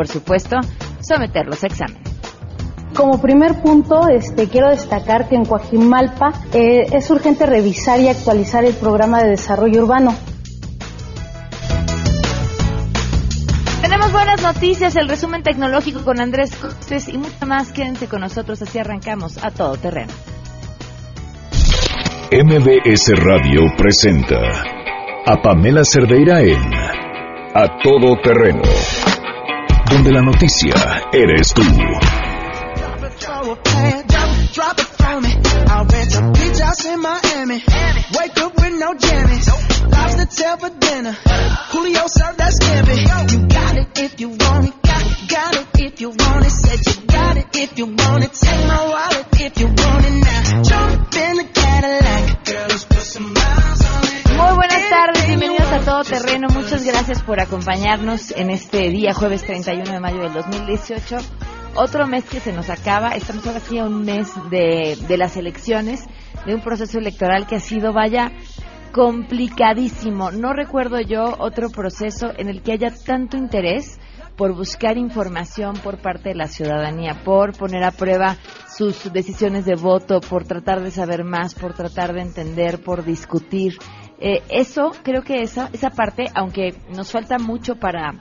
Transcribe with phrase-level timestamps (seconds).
[0.00, 0.56] por supuesto,
[1.06, 2.02] someterlos a examen.
[2.94, 8.64] Como primer punto, este, quiero destacar que en Coajimalpa eh, es urgente revisar y actualizar
[8.64, 10.14] el programa de desarrollo urbano.
[13.82, 17.70] Tenemos buenas noticias, el resumen tecnológico con Andrés Costes y mucho más.
[17.70, 20.14] Quédense con nosotros, así arrancamos a todo terreno.
[22.32, 24.40] MBS Radio presenta
[25.26, 26.72] a Pamela Cerdeira en
[27.52, 28.62] A Todo Terreno,
[29.90, 30.72] donde la noticia
[31.12, 31.62] eres tú.
[54.36, 55.29] Muy buenas tardes, bienvenidos
[55.84, 56.48] Todo Terreno.
[56.52, 61.16] Muchas gracias por acompañarnos en este día, jueves 31 de mayo del 2018.
[61.74, 65.36] Otro mes que se nos acaba, estamos ahora sí a un mes de, de las
[65.36, 66.04] elecciones,
[66.44, 68.30] de un proceso electoral que ha sido, vaya,
[68.92, 70.30] complicadísimo.
[70.30, 73.98] No recuerdo yo otro proceso en el que haya tanto interés
[74.36, 78.36] por buscar información por parte de la ciudadanía, por poner a prueba
[78.74, 83.78] sus decisiones de voto, por tratar de saber más, por tratar de entender, por discutir.
[84.20, 88.14] Eh, eso, creo que esa, esa parte, aunque nos falta mucho para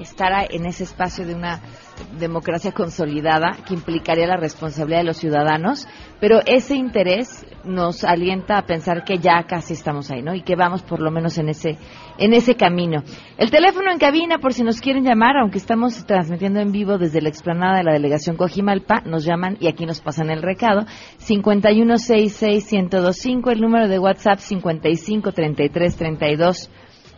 [0.00, 1.60] estar en ese espacio de una
[2.18, 5.86] democracia consolidada que implicaría la responsabilidad de los ciudadanos,
[6.20, 10.34] pero ese interés nos alienta a pensar que ya casi estamos ahí, ¿no?
[10.34, 11.76] Y que vamos por lo menos en ese
[12.18, 13.02] en ese camino.
[13.38, 17.20] El teléfono en cabina por si nos quieren llamar, aunque estamos transmitiendo en vivo desde
[17.20, 20.86] la explanada de la delegación Cojimalpa, nos llaman y aquí nos pasan el recado
[21.26, 26.70] 5166125, el número de WhatsApp 553332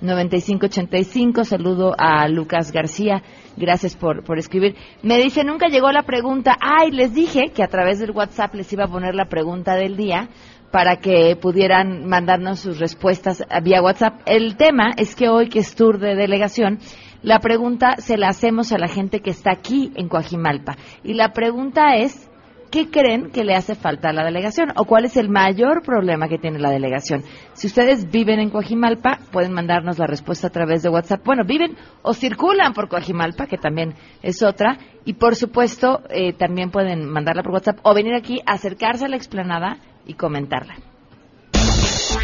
[0.03, 1.45] 9585.
[1.45, 3.23] Saludo a Lucas García.
[3.57, 4.77] Gracias por, por escribir.
[5.03, 6.57] Me dice, nunca llegó la pregunta.
[6.61, 9.97] Ay, les dije que a través del WhatsApp les iba a poner la pregunta del
[9.97, 10.29] día
[10.73, 14.21] para que pudieran mandarnos sus respuestas vía WhatsApp.
[14.27, 16.79] El tema es que hoy que es tour de delegación,
[17.23, 20.77] la pregunta se la hacemos a la gente que está aquí en Coajimalpa.
[21.05, 22.29] Y la pregunta es,
[22.73, 24.73] ¿qué creen que le hace falta a la delegación?
[24.77, 27.23] ¿O cuál es el mayor problema que tiene la delegación?
[27.53, 31.25] Si ustedes viven en Coajimalpa, pueden mandarnos la respuesta a través de WhatsApp.
[31.25, 34.79] Bueno, viven o circulan por Coajimalpa, que también es otra.
[35.05, 39.17] Y por supuesto, eh, también pueden mandarla por WhatsApp o venir aquí, acercarse a la
[39.17, 40.75] explanada y comentarla.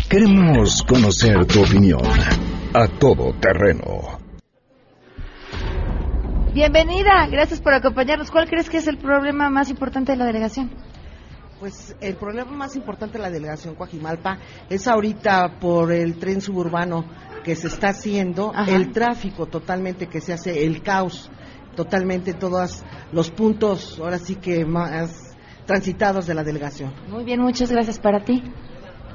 [0.09, 2.01] Queremos conocer tu opinión.
[2.73, 4.28] A Todo Terreno.
[6.63, 8.33] Bienvenida, gracias por acompañarnos.
[8.33, 10.69] ¿Cuál crees que es el problema más importante de la delegación?
[11.61, 14.39] Pues el problema más importante de la delegación Coajimalpa
[14.69, 17.05] es ahorita por el tren suburbano
[17.45, 18.75] que se está haciendo, Ajá.
[18.75, 21.31] el tráfico totalmente que se hace, el caos
[21.77, 22.83] totalmente todos
[23.13, 26.93] los puntos ahora sí que más transitados de la delegación.
[27.09, 28.43] Muy bien, muchas gracias para ti.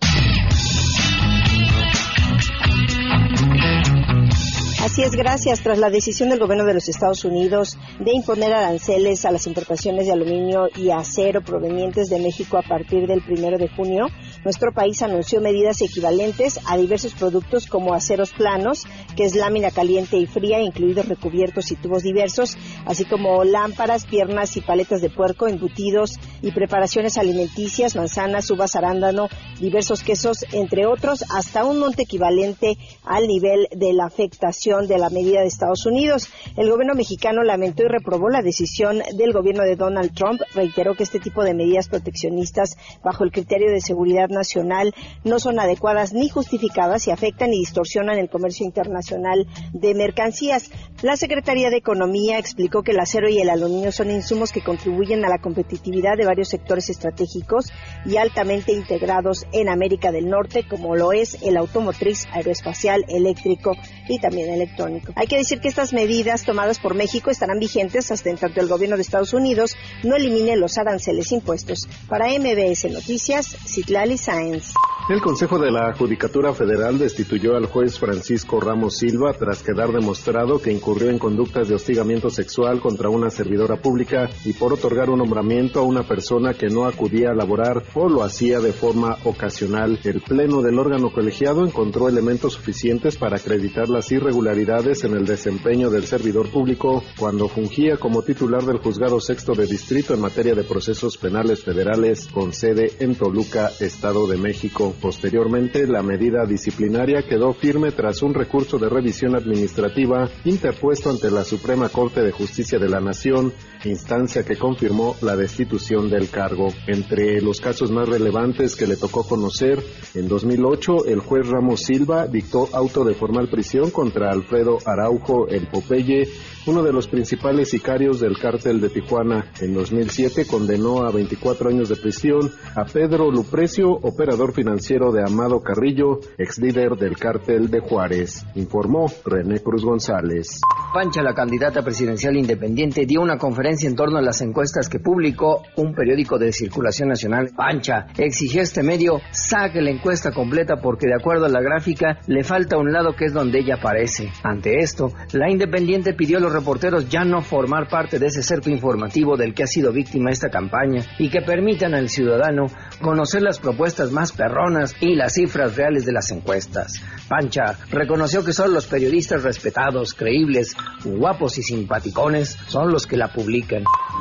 [4.81, 5.61] Así es, gracias.
[5.61, 10.05] Tras la decisión del gobierno de los Estados Unidos de imponer aranceles a las importaciones
[10.05, 14.07] de aluminio y acero provenientes de México a partir del primero de junio,
[14.43, 20.17] nuestro país anunció medidas equivalentes a diversos productos como aceros planos, que es lámina caliente
[20.17, 25.47] y fría, incluidos recubiertos y tubos diversos, así como lámparas, piernas y paletas de puerco,
[25.47, 29.27] embutidos y preparaciones alimenticias, manzanas, uvas, arándano,
[29.59, 35.09] diversos quesos, entre otros, hasta un monte equivalente al nivel de la afectación de la
[35.09, 36.29] medida de Estados Unidos.
[36.55, 41.03] El gobierno mexicano lamentó y reprobó la decisión del gobierno de Donald Trump, reiteró que
[41.03, 44.93] este tipo de medidas proteccionistas bajo el criterio de seguridad nacional
[45.23, 50.69] no son adecuadas ni justificadas y afectan y distorsionan el comercio internacional de mercancías.
[51.01, 55.25] La Secretaría de Economía explicó que el acero y el aluminio son insumos que contribuyen
[55.25, 57.71] a la competitividad de varios sectores estratégicos
[58.05, 63.71] y altamente integrados en América del Norte, como lo es el automotriz, aeroespacial, eléctrico
[64.07, 65.13] y también electrónico.
[65.15, 68.67] Hay que decir que estas medidas tomadas por México estarán vigentes hasta en tanto el
[68.67, 71.87] gobierno de Estados Unidos no elimine los aranceles impuestos.
[72.07, 74.88] Para MBS Noticias, Citlali Science.
[75.09, 80.61] El Consejo de la Judicatura Federal destituyó al juez Francisco Ramos Silva tras quedar demostrado
[80.61, 85.17] que incurrió en conductas de hostigamiento sexual contra una servidora pública y por otorgar un
[85.17, 89.99] nombramiento a una persona que no acudía a laborar o lo hacía de forma ocasional.
[90.03, 95.89] El Pleno del órgano colegiado encontró elementos suficientes para acreditar las irregularidades en el desempeño
[95.89, 100.65] del servidor público cuando fungía como titular del Juzgado Sexto de Distrito en materia de
[100.65, 104.93] procesos penales federales con sede en Toluca, Estado de México.
[105.01, 111.43] Posteriormente, la medida disciplinaria quedó firme tras un recurso de revisión administrativa interpuesto ante la
[111.45, 113.53] Suprema Corte de Justicia de la Nación,
[113.85, 116.67] instancia que confirmó la destitución del cargo.
[116.87, 119.81] Entre los casos más relevantes que le tocó conocer,
[120.13, 125.67] en 2008 el juez Ramos Silva dictó auto de formal prisión contra Alfredo Araujo el
[125.67, 126.27] Popeye,
[126.65, 129.51] uno de los principales sicarios del cártel de Tijuana.
[129.61, 135.61] En 2007 condenó a 24 años de prisión a Pedro Luprecio, operador financiero de Amado
[135.61, 140.59] Carrillo, ex líder del cártel de Juárez, informó René Cruz González.
[140.93, 145.61] Pancha, la candidata presidencial independiente, dio una conferencia en torno a las encuestas que publicó
[145.75, 147.51] un periódico de circulación nacional.
[147.55, 152.43] Pancha exigió este medio saque la encuesta completa porque de acuerdo a la gráfica le
[152.43, 154.31] falta un lado que es donde ella aparece.
[154.43, 158.71] Ante esto, la independiente pidió a los reporteros ya no formar parte de ese cerco
[158.71, 162.65] informativo del que ha sido víctima esta campaña y que permitan al ciudadano
[163.01, 167.03] conocer las propuestas más perronas y las cifras reales de las encuestas.
[167.27, 170.75] Pancha reconoció que solo los periodistas respetados, creíbles,
[171.05, 173.58] guapos y simpaticones son los que la publican.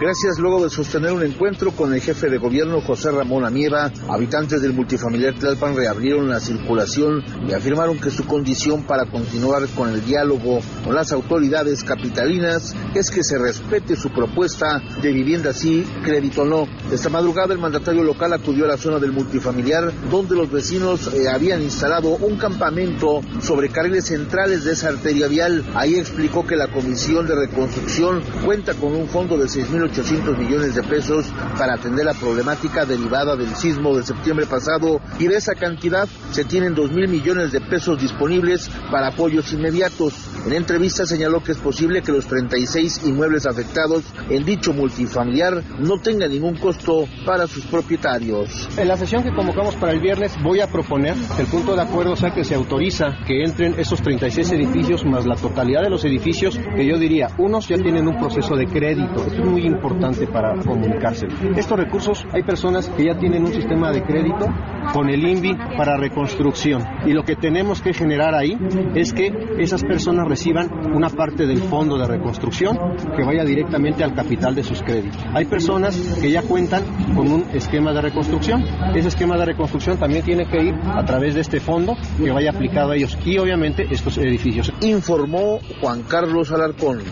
[0.00, 4.62] Gracias luego de sostener un encuentro con el jefe de gobierno José Ramón Amieva, habitantes
[4.62, 10.04] del multifamiliar Tlalpan reabrieron la circulación y afirmaron que su condición para continuar con el
[10.04, 16.44] diálogo con las autoridades capitalinas es que se respete su propuesta de vivienda sí, crédito
[16.44, 16.68] no.
[16.92, 21.28] Esta madrugada el mandatario local acudió a la zona del multifamiliar donde los vecinos eh,
[21.28, 25.64] habían instalado un campamento sobre carriles centrales de esa arteria vial.
[25.74, 30.82] Ahí explicó que la Comisión de Reconstrucción cuenta con un fondo de 6.800 millones de
[30.82, 31.26] pesos
[31.58, 36.44] para atender la problemática derivada del sismo de septiembre pasado y de esa cantidad se
[36.44, 40.14] tienen 2.000 millones de pesos disponibles para apoyos inmediatos.
[40.46, 45.98] En entrevista señaló que es posible que los 36 inmuebles afectados en dicho multifamiliar no
[46.00, 48.68] tengan ningún costo para sus propietarios.
[48.78, 52.16] En la sesión que convocamos para el viernes voy a proponer el punto de acuerdo
[52.16, 56.58] sea que se autoriza que entren esos 36 edificios más la totalidad de los edificios
[56.76, 61.26] que yo diría, unos ya tienen un proceso de crédito, es muy importante para comunicarse.
[61.56, 64.46] Estos recursos, hay personas que ya tienen un sistema de crédito
[64.92, 68.56] con el INVI para reconstrucción y lo que tenemos que generar ahí
[68.94, 72.78] es que esas personas reciban una parte del fondo de reconstrucción
[73.16, 75.22] que vaya directamente al capital de sus créditos.
[75.34, 76.82] Hay personas que ya cuentan
[77.14, 81.34] con un esquema de reconstrucción, ese esquema de reconstrucción también tiene que ir a través
[81.34, 84.72] de este fondo que vaya aplicado a ellos y obviamente estos edificios.
[84.80, 87.02] Informó Juan Carlos Alarcón.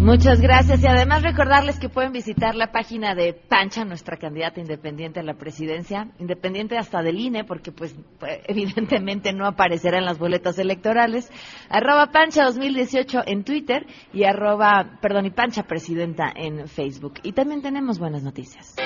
[0.00, 5.20] Muchas gracias y además recordarles que pueden visitar la página de Pancha, nuestra candidata independiente
[5.20, 7.94] a la presidencia, independiente hasta del INE, porque pues,
[8.48, 11.30] evidentemente no aparecerá en las boletas electorales,
[11.68, 17.20] arroba Pancha 2018 en Twitter y arroba, perdón, y Pancha Presidenta en Facebook.
[17.22, 18.76] Y también tenemos buenas noticias.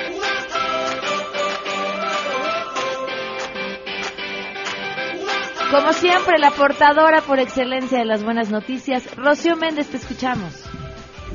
[5.70, 10.64] Como siempre, la portadora por excelencia de las buenas noticias, Rocío Méndez, te escuchamos.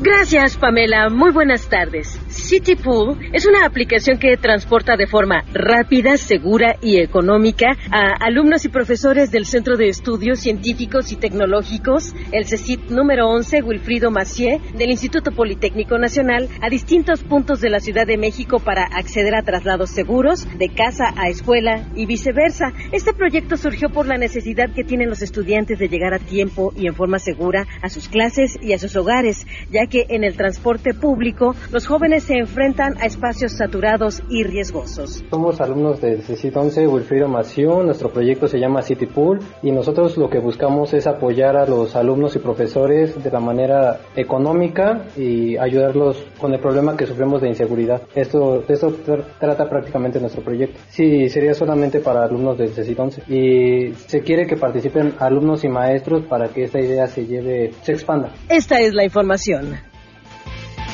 [0.02, 1.10] Gracias, Pamela.
[1.10, 2.20] Muy buenas tardes.
[2.50, 8.66] City Pool es una aplicación que transporta de forma rápida, segura y económica a alumnos
[8.66, 14.60] y profesores del Centro de Estudios Científicos y Tecnológicos, el CECIT número 11, Wilfrido Macié,
[14.76, 19.44] del Instituto Politécnico Nacional, a distintos puntos de la Ciudad de México para acceder a
[19.44, 22.74] traslados seguros de casa a escuela y viceversa.
[22.92, 26.88] Este proyecto surgió por la necesidad que tienen los estudiantes de llegar a tiempo y
[26.88, 30.96] en forma segura a sus clases y a sus hogares, ya que en el transporte
[30.96, 35.24] público los jóvenes se enfrentan a espacios saturados y riesgosos.
[35.30, 40.18] Somos alumnos del CECIT 11 Wilfrido Mación, nuestro proyecto se llama City Pool y nosotros
[40.18, 45.58] lo que buscamos es apoyar a los alumnos y profesores de la manera económica y
[45.58, 48.02] ayudarlos con el problema que sufrimos de inseguridad.
[48.16, 48.96] Esto, esto
[49.40, 50.80] trata prácticamente nuestro proyecto.
[50.90, 55.70] Sí, sería solamente para alumnos del CECIT 11 y se quiere que participen alumnos y
[55.70, 58.32] maestros para que esta idea se lleve, se expanda.
[58.50, 59.89] Esta es la información.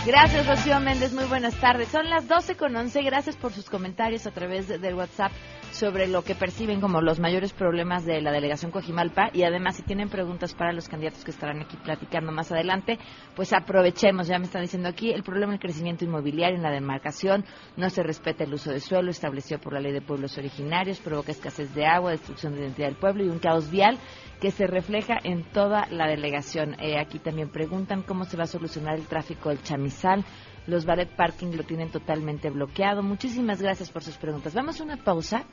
[0.05, 1.13] Gracias, Rocío Méndez.
[1.13, 1.87] Muy buenas tardes.
[1.87, 3.01] Son las 12 con 11.
[3.01, 5.31] Gracias por sus comentarios a través del WhatsApp
[5.71, 9.81] sobre lo que perciben como los mayores problemas de la delegación Cojimalpa y además si
[9.81, 12.99] tienen preguntas para los candidatos que estarán aquí platicando más adelante,
[13.35, 17.43] pues aprovechemos, ya me están diciendo aquí, el problema del crecimiento inmobiliario en la demarcación,
[17.75, 21.31] no se respeta el uso de suelo establecido por la ley de pueblos originarios, provoca
[21.31, 23.97] escasez de agua, destrucción de identidad del pueblo y un caos vial
[24.45, 26.75] que se refleja en toda la delegación.
[26.79, 30.23] Eh, aquí también preguntan cómo se va a solucionar el tráfico del chamizal.
[30.67, 33.01] Los ballet parking lo tienen totalmente bloqueado.
[33.01, 34.53] Muchísimas gracias por sus preguntas.
[34.53, 35.45] Vamos a una pausa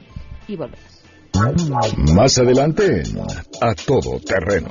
[0.46, 1.04] y volvemos.
[2.14, 3.02] Más adelante,
[3.62, 4.68] a todo terreno.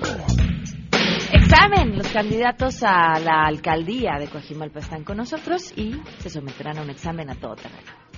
[1.33, 1.97] Examen.
[1.97, 6.91] Los candidatos a la alcaldía de Coajimalpa están con nosotros y se someterán a un
[6.91, 8.10] examen a todo terreno.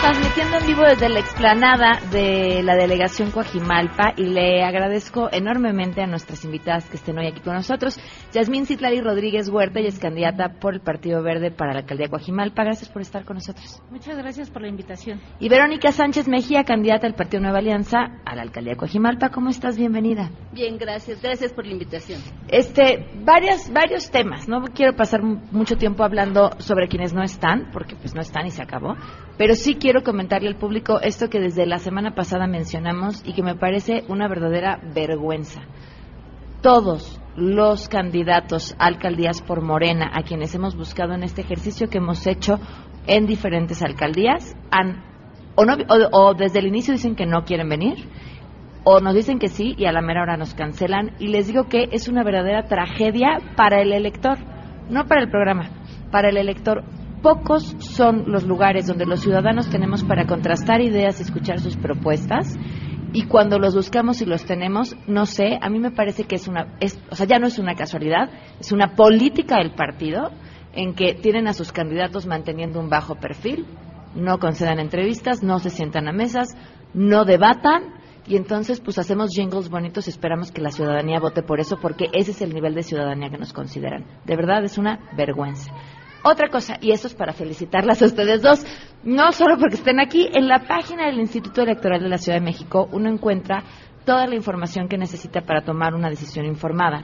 [0.02, 6.08] Transmitiendo en vivo desde la explanada de la delegación Coajimalpa y le agradezco enormemente a
[6.08, 8.00] nuestras invitadas que estén hoy aquí con nosotros.
[8.34, 12.64] Yasmín Citlali Rodríguez Huerta y es candidata por el Partido Verde para la alcaldía Coajimalpa.
[12.64, 13.80] Gracias por estar con nosotros.
[13.92, 15.22] Muchas gracias por la invitación.
[15.40, 19.30] Y Verónica Sánchez Mejía, candidata del Partido Nueva Alianza a la alcaldía Coajimalpa.
[19.30, 19.78] ¿Cómo estás?
[19.78, 20.32] Bienvenida.
[20.52, 21.22] Bien, gracias.
[21.22, 22.20] Gracias por la invitación.
[22.48, 24.48] Este, varias, varios temas.
[24.48, 28.50] No quiero pasar mucho tiempo hablando sobre quienes no están, porque pues no están y
[28.50, 28.96] se acabó.
[29.38, 33.44] Pero sí quiero comentarle al público esto que desde la semana pasada mencionamos y que
[33.44, 35.62] me parece una verdadera vergüenza.
[36.62, 41.98] Todos los candidatos a alcaldías por Morena, a quienes hemos buscado en este ejercicio que
[41.98, 42.60] hemos hecho
[43.08, 45.04] en diferentes alcaldías, han
[45.56, 48.08] o, no, o, o desde el inicio dicen que no quieren venir,
[48.84, 51.12] o nos dicen que sí y a la mera hora nos cancelan.
[51.20, 54.38] Y les digo que es una verdadera tragedia para el elector,
[54.90, 55.70] no para el programa,
[56.12, 56.84] para el elector
[57.22, 62.58] pocos son los lugares donde los ciudadanos tenemos para contrastar ideas y escuchar sus propuestas.
[63.14, 66.48] Y cuando los buscamos y los tenemos, no sé, a mí me parece que es
[66.48, 70.32] una, es, o sea, ya no es una casualidad, es una política del partido
[70.74, 73.66] en que tienen a sus candidatos manteniendo un bajo perfil,
[74.16, 76.56] no concedan entrevistas, no se sientan a mesas,
[76.94, 81.60] no debatan y entonces pues hacemos jingles bonitos y esperamos que la ciudadanía vote por
[81.60, 84.06] eso porque ese es el nivel de ciudadanía que nos consideran.
[84.26, 85.74] De verdad es una vergüenza.
[86.24, 88.64] Otra cosa, y esto es para felicitarlas a ustedes dos,
[89.04, 92.46] no solo porque estén aquí, en la página del Instituto Electoral de la Ciudad de
[92.46, 93.64] México uno encuentra
[94.06, 97.04] toda la información que necesita para tomar una decisión informada.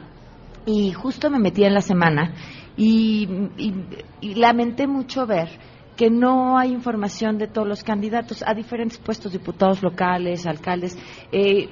[0.66, 2.34] Y justo me metí en la semana
[2.76, 3.74] y, y,
[4.22, 5.50] y lamenté mucho ver
[5.96, 10.96] que no hay información de todos los candidatos a diferentes puestos, diputados locales, alcaldes.
[11.32, 11.70] Eh,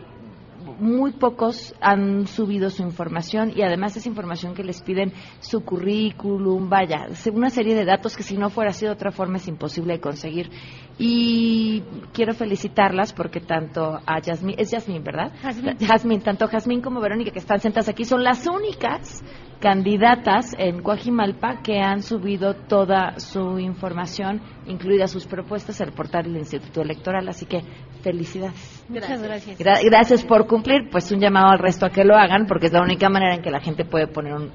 [0.80, 6.70] muy pocos han subido su información y además es información que les piden su currículum,
[6.70, 9.94] vaya, una serie de datos que si no fuera así de otra forma es imposible
[9.94, 10.50] de conseguir.
[10.98, 15.32] Y quiero felicitarlas porque tanto a Yasmín, es Yasmín, ¿verdad?
[15.80, 16.22] Jazmín.
[16.22, 19.24] tanto Jazmín como Verónica que están sentadas aquí son las únicas
[19.70, 26.38] candidatas en Coajimalpa que han subido toda su información, incluidas sus propuestas, al portal del
[26.38, 27.28] Instituto Electoral.
[27.28, 27.62] Así que
[28.04, 28.86] felicidades.
[28.88, 29.58] Muchas gracias.
[29.60, 32.74] Gra- gracias por cumplir, pues un llamado al resto a que lo hagan, porque es
[32.74, 34.52] la única manera en que la gente puede poner un,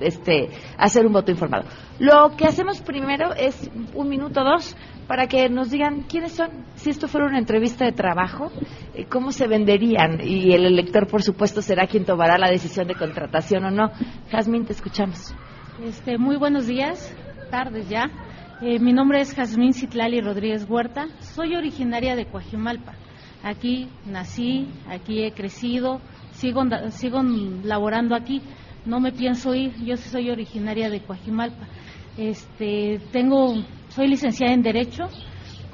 [0.00, 0.48] este,
[0.78, 1.64] hacer un voto informado.
[1.98, 4.74] Lo que hacemos primero es un minuto dos
[5.06, 6.48] para que nos digan quiénes son.
[6.76, 8.50] Si esto fuera una entrevista de trabajo,
[8.94, 12.94] eh, cómo se venderían y el elector, por supuesto, será quien tomará la decisión de
[12.94, 13.90] contratación o no.
[14.46, 15.34] Jazmín, te escuchamos.
[15.82, 17.12] Este, muy buenos días,
[17.50, 18.04] tardes ya.
[18.62, 21.08] Eh, mi nombre es Jazmín Citlali Rodríguez Huerta.
[21.18, 22.92] Soy originaria de Coajimalpa.
[23.42, 26.00] Aquí nací, aquí he crecido,
[26.30, 27.22] sigo, sigo
[27.64, 28.40] laborando aquí.
[28.84, 29.74] No me pienso ir.
[29.84, 31.66] Yo soy originaria de Coajimalpa.
[32.16, 33.52] Este, tengo,
[33.88, 35.08] soy licenciada en Derecho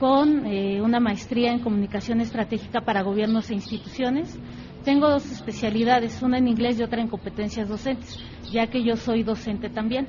[0.01, 4.41] con eh, una maestría en Comunicación Estratégica para Gobiernos e Instituciones.
[4.85, 8.19] Tengo dos especialidades, una en inglés y otra en competencias docentes,
[8.51, 10.09] ya que yo soy docente también.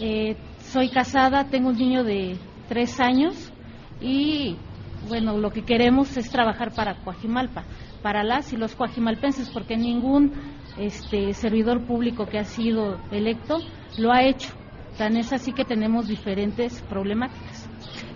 [0.00, 2.36] Eh, soy casada, tengo un niño de
[2.68, 3.52] tres años
[4.00, 4.56] y,
[5.08, 7.64] bueno, lo que queremos es trabajar para Coajimalpa,
[8.02, 10.32] para las y los coajimalpenses, porque ningún
[10.78, 13.58] este, servidor público que ha sido electo
[13.98, 14.50] lo ha hecho.
[14.96, 17.68] Tan es así que tenemos diferentes problemáticas.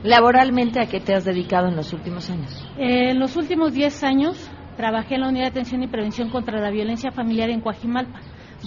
[0.02, 2.50] Laboralmente, ¿a qué te has dedicado en los últimos años?
[2.76, 4.50] Eh, en los últimos 10 años
[4.82, 8.18] trabajé en la Unidad de Atención y Prevención contra la Violencia Familiar en Coajimalpa,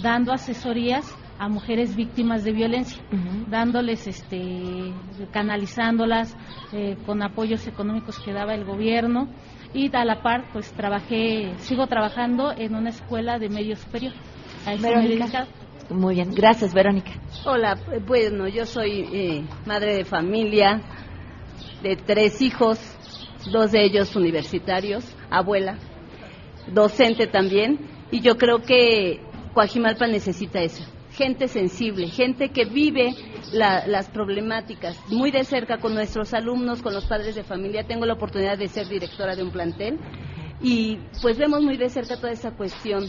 [0.02, 3.02] dando asesorías a mujeres víctimas de violencia,
[3.50, 4.94] dándoles, este,
[5.30, 6.34] canalizándolas
[6.72, 9.28] eh, con apoyos económicos que daba el gobierno
[9.74, 14.14] y a la par, pues trabajé, sigo trabajando en una escuela de medio superior.
[14.64, 15.26] A eso Verónica.
[15.26, 15.46] dedicado.
[15.90, 17.10] Muy bien, gracias, Verónica.
[17.44, 20.80] Hola, bueno, yo soy eh, madre de familia,
[21.82, 22.80] de tres hijos,
[23.52, 25.76] dos de ellos universitarios, abuela,
[26.72, 27.78] docente también,
[28.10, 29.20] y yo creo que
[29.54, 30.84] Coajimalpa necesita eso.
[31.12, 33.14] Gente sensible, gente que vive
[33.52, 37.84] la- las problemáticas muy de cerca con nuestros alumnos, con los padres de familia.
[37.86, 39.98] Tengo la oportunidad de ser directora de un plantel
[40.60, 43.04] y pues vemos muy de cerca toda esa cuestión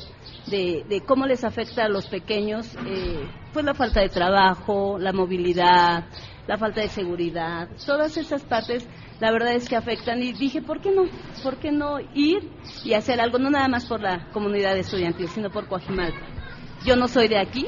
[0.49, 5.11] de, de cómo les afecta a los pequeños eh, pues la falta de trabajo, la
[5.11, 6.05] movilidad,
[6.47, 8.87] la falta de seguridad, todas esas partes
[9.19, 11.03] la verdad es que afectan y dije, ¿por qué no?
[11.43, 12.49] ¿Por qué no ir
[12.83, 16.25] y hacer algo, no nada más por la comunidad estudiantil, sino por Coajimalpa?
[16.85, 17.65] Yo no soy de aquí,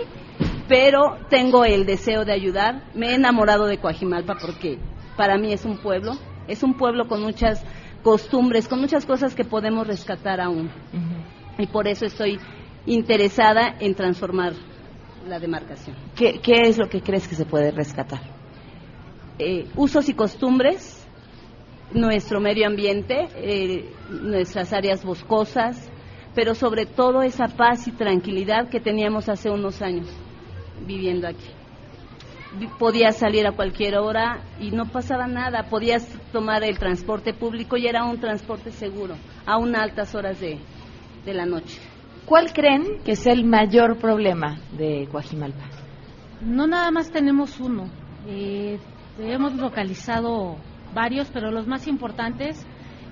[0.68, 2.84] pero tengo el deseo de ayudar.
[2.94, 4.78] Me he enamorado de Coajimalpa porque
[5.18, 6.14] para mí es un pueblo,
[6.48, 7.66] es un pueblo con muchas
[8.04, 10.70] costumbres, con muchas cosas que podemos rescatar aún.
[11.58, 12.40] Y por eso estoy
[12.86, 14.54] interesada en transformar
[15.28, 15.96] la demarcación.
[16.16, 18.22] ¿Qué, qué es lo que crees que se puede rescatar?
[19.38, 20.99] Eh, usos y costumbres,
[21.94, 25.92] nuestro medio ambiente, eh, nuestras áreas boscosas,
[26.36, 30.08] pero sobre todo esa paz y tranquilidad que teníamos hace unos años
[30.86, 31.48] viviendo aquí.
[32.80, 37.88] Podías salir a cualquier hora y no pasaba nada, podías tomar el transporte público y
[37.88, 40.60] era un transporte seguro, a unas altas horas de,
[41.26, 41.80] de la noche.
[42.26, 45.66] ¿Cuál creen que es el mayor problema de Coajimalpa?
[46.42, 47.90] No nada más tenemos uno.
[48.28, 48.80] Eh,
[49.20, 50.58] hemos localizado
[50.94, 52.66] varios, pero los más importantes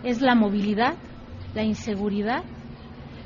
[0.03, 0.95] es la movilidad,
[1.53, 2.43] la inseguridad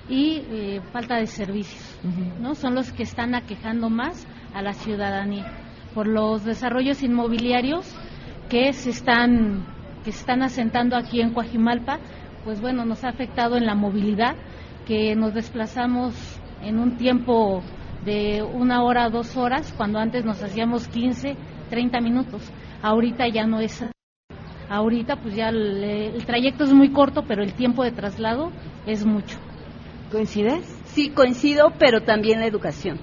[0.09, 1.99] y eh, falta de servicios.
[2.39, 2.55] ¿no?
[2.55, 5.45] Son los que están aquejando más a la ciudadanía
[5.93, 7.85] por los desarrollos inmobiliarios
[8.49, 9.65] que se están
[10.03, 11.99] que se están asentando aquí en Coajimalpa,
[12.43, 14.35] pues bueno, nos ha afectado en la movilidad,
[14.87, 16.15] que nos desplazamos
[16.63, 17.61] en un tiempo
[18.03, 21.35] de una hora dos horas, cuando antes nos hacíamos 15,
[21.69, 22.51] 30 minutos.
[22.81, 23.85] Ahorita ya no es.
[24.71, 28.53] Ahorita pues ya el, el trayecto es muy corto, pero el tiempo de traslado
[28.87, 29.37] es mucho.
[30.09, 30.63] ¿Coincides?
[30.85, 32.97] Sí, coincido, pero también la educación.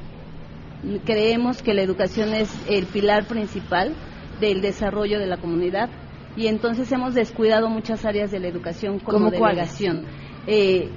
[1.05, 3.93] Creemos que la educación es el pilar principal
[4.41, 5.91] del desarrollo de la comunidad
[6.39, 10.07] y entonces hemos descuidado muchas áreas de la educación como delegación.
[10.47, 10.89] Eh,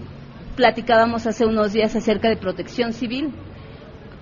[0.56, 3.32] platicábamos hace unos días acerca de protección civil.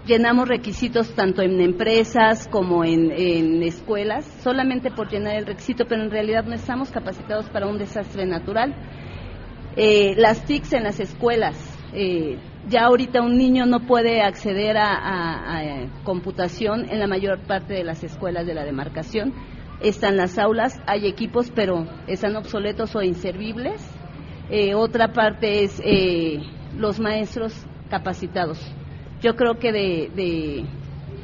[0.10, 6.10] Llenamos requisitos tanto en empresas como en, escuelas, solamente por llenar el requisito, pero en
[6.10, 8.74] realidad no estamos capacitados para un desastre natural.
[9.76, 11.56] Eh, las TICs en las escuelas.
[11.94, 17.84] eh, ya ahorita un niño no puede acceder a, computación en la mayor parte de
[17.84, 19.36] las escuelas de la demarcación.
[19.80, 23.88] Están las aulas, hay equipos, pero están obsoletos o inservibles.
[24.50, 26.40] Eh, otra parte es eh,
[26.76, 27.54] los maestros
[27.92, 28.60] capacitados.
[29.22, 30.66] Yo creo que de, de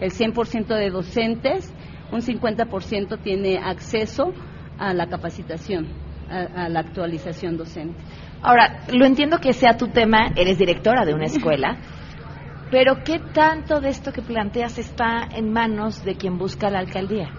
[0.02, 1.74] el 100% de docentes,
[2.12, 4.34] un 50% tiene acceso
[4.78, 5.88] a la capacitación,
[6.30, 7.98] a, la actualización docente.
[8.42, 11.78] Ahora, lo entiendo que sea tu tema, eres directora de una escuela,
[12.72, 17.30] pero ¿qué tanto de esto que planteas está en manos de quien busca la alcaldía?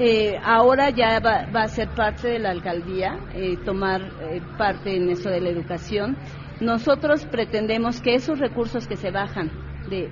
[0.00, 5.10] Eh, ahora ya va, a ser parte de la alcaldía eh, tomar eh, parte en
[5.10, 6.16] eso de la educación.
[6.60, 9.50] Nosotros pretendemos que esos recursos que se bajan
[9.88, 10.10] de,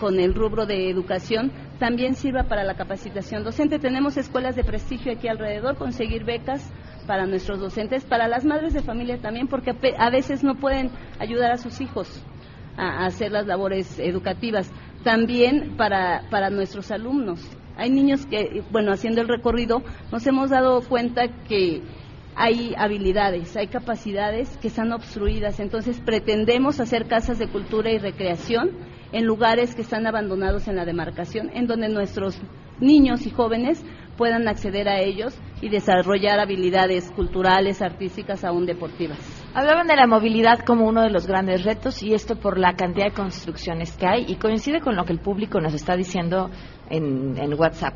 [0.00, 3.78] con el rubro de educación también sirva para la capacitación docente.
[3.78, 6.72] Tenemos escuelas de prestigio aquí alrededor, conseguir becas
[7.06, 11.52] para nuestros docentes, para las madres de familia también, porque a veces no pueden ayudar
[11.52, 12.24] a sus hijos
[12.76, 14.70] a, hacer las labores educativas.
[15.04, 17.46] También para, para nuestros alumnos.
[17.76, 21.82] Hay niños que, bueno, haciendo el recorrido, nos hemos dado cuenta que
[22.36, 25.58] hay habilidades, hay capacidades que están obstruidas.
[25.58, 28.72] Entonces pretendemos hacer casas de cultura y recreación
[29.12, 32.38] en lugares que están abandonados en la demarcación, en donde nuestros
[32.78, 33.82] niños y jóvenes
[34.18, 39.18] puedan acceder a ellos y desarrollar habilidades culturales, artísticas, aún deportivas.
[39.54, 43.06] Hablaban de la movilidad como uno de los grandes retos y esto por la cantidad
[43.06, 46.50] de construcciones que hay y coincide con lo que el público nos está diciendo
[46.90, 47.94] en, WhatsApp.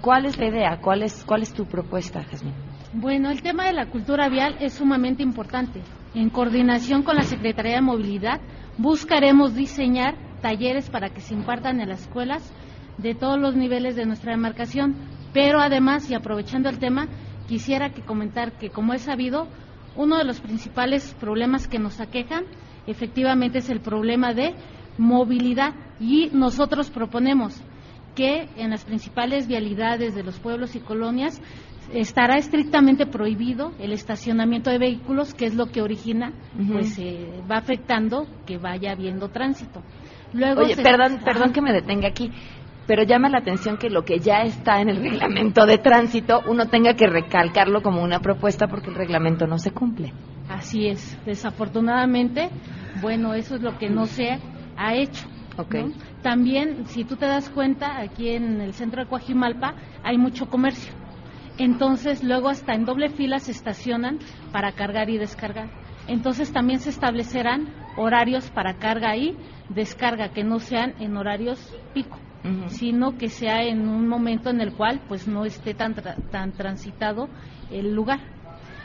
[0.00, 0.80] ¿Cuál es la idea?
[0.80, 2.67] ¿Cuál es, cuál es tu propuesta, Jasmine?
[2.92, 5.82] Bueno, el tema de la cultura vial es sumamente importante.
[6.14, 8.40] En coordinación con la Secretaría de Movilidad,
[8.78, 12.50] buscaremos diseñar talleres para que se impartan en las escuelas
[12.96, 14.96] de todos los niveles de nuestra demarcación.
[15.34, 17.08] Pero además, y aprovechando el tema,
[17.46, 19.48] quisiera que comentar que, como es sabido,
[19.94, 22.44] uno de los principales problemas que nos aquejan
[22.86, 24.54] efectivamente es el problema de
[24.96, 27.60] movilidad y nosotros proponemos
[28.14, 31.40] que en las principales vialidades de los pueblos y colonias
[31.92, 36.32] estará estrictamente prohibido el estacionamiento de vehículos, que es lo que origina,
[36.70, 39.82] pues eh, va afectando que vaya habiendo tránsito.
[40.32, 42.30] Luego Oye, perdón, perdón que me detenga aquí,
[42.86, 46.66] pero llama la atención que lo que ya está en el reglamento de tránsito uno
[46.66, 50.12] tenga que recalcarlo como una propuesta porque el reglamento no se cumple.
[50.48, 52.48] Así es, desafortunadamente,
[53.00, 54.38] bueno, eso es lo que no se
[54.76, 55.26] ha hecho.
[55.56, 55.92] Okay.
[56.22, 59.74] También, si tú te das cuenta, aquí en el centro de Coajimalpa
[60.04, 60.94] hay mucho comercio
[61.58, 64.18] entonces luego hasta en doble fila se estacionan
[64.52, 65.68] para cargar y descargar.
[66.06, 69.36] Entonces también se establecerán horarios para carga y
[69.68, 72.18] descarga que no sean en horarios pico,
[72.68, 75.94] sino que sea en un momento en el cual pues no esté tan
[76.30, 77.28] tan transitado
[77.70, 78.37] el lugar.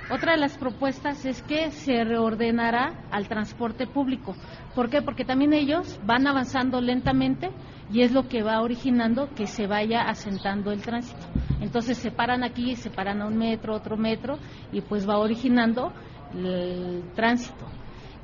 [0.09, 4.35] Otra de las propuestas es que se reordenará al transporte público.
[4.75, 5.01] ¿Por qué?
[5.01, 7.49] Porque también ellos van avanzando lentamente
[7.91, 11.25] y es lo que va originando que se vaya asentando el tránsito.
[11.61, 14.39] Entonces se paran aquí, se paran a un metro, otro metro
[14.73, 15.93] y pues va originando
[16.33, 17.65] el tránsito.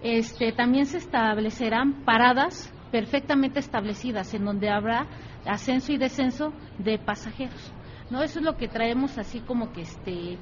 [0.01, 5.07] Este, también se establecerán paradas perfectamente establecidas en donde habrá
[5.45, 7.73] ascenso y descenso de pasajeros.
[8.09, 8.21] ¿no?
[8.21, 10.37] Eso es lo que traemos así como que este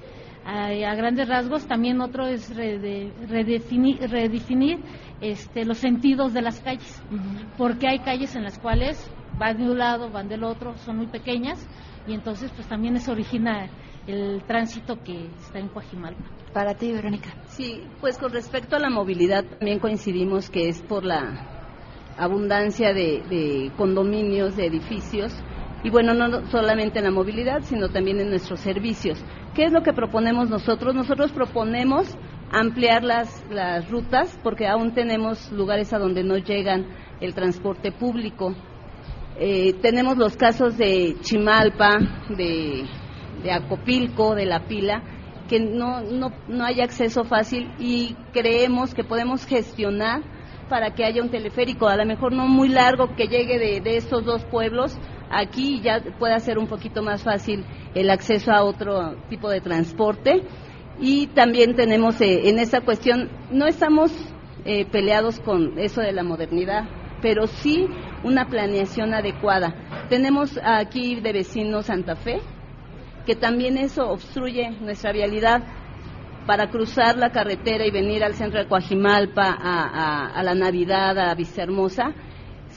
[0.47, 1.67] a, grandes rasgos.
[1.67, 4.79] También otro es redefinir, redefinir
[5.21, 7.01] este, los sentidos de las calles,
[7.57, 11.07] porque hay calles en las cuales van de un lado, van del otro, son muy
[11.07, 11.67] pequeñas
[12.07, 13.69] y entonces pues también eso origina
[14.07, 16.23] el tránsito que está en Coajimalpa.
[16.53, 17.29] Para ti, Verónica.
[17.47, 21.45] Sí, pues con respecto a la movilidad también coincidimos que es por la
[22.17, 25.33] abundancia de condominios, de edificios,
[25.83, 29.23] y bueno, no solamente en la movilidad, sino también en nuestros servicios.
[29.57, 30.93] ¿Qué es lo que proponemos nosotros?
[30.93, 32.15] Nosotros proponemos
[32.51, 33.43] ampliar las,
[33.89, 36.85] rutas porque aún tenemos lugares a donde no llegan
[37.21, 38.53] el transporte público.
[39.39, 41.97] Eh, tenemos los casos de Chimalpa,
[42.37, 42.85] de,
[43.41, 45.01] de Acopilco, de La Pila,
[45.49, 50.21] que no, no, no hay acceso fácil y creemos que podemos gestionar
[50.69, 53.97] para que haya un teleférico, a lo mejor no muy largo, que llegue de, de
[53.97, 54.95] estos dos pueblos
[55.29, 60.43] aquí ya pueda ser un poquito más fácil el acceso a otro tipo de transporte.
[60.99, 64.11] Y también tenemos eh, en esta cuestión, no estamos
[64.65, 66.85] eh, peleados con eso de la modernidad,
[67.21, 67.87] pero sí
[68.23, 69.75] una planeación adecuada.
[70.09, 72.39] Tenemos aquí de vecino Santa Fe,
[73.25, 75.63] que también eso obstruye nuestra vialidad
[76.47, 81.35] para cruzar la carretera y venir al centro de Coajimalpa, a, a la Navidad, a
[81.35, 82.13] Vistahermosa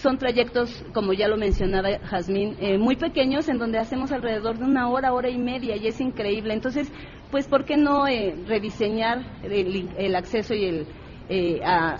[0.00, 4.64] son trayectos, como ya lo mencionaba Jazmín, eh, muy pequeños en donde hacemos alrededor de
[4.64, 6.54] una hora, hora y media y es increíble.
[6.54, 6.90] Entonces,
[7.30, 10.86] pues, ¿por qué no eh, rediseñar el, acceso y el,
[11.28, 11.98] eh, a,